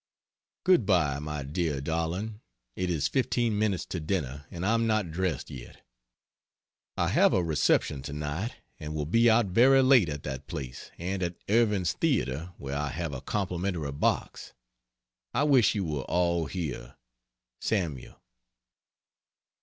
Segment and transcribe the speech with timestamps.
[0.63, 2.41] Good bye, my dear darling,
[2.75, 5.85] it is 15 minutes to dinner and I'm not dressed yet.
[6.97, 10.89] I have a reception to night and will be out very late at that place
[10.97, 14.53] and at Irving's Theatre where I have a complimentary box.
[15.35, 16.95] I wish you were all here.
[17.59, 18.15] SAML.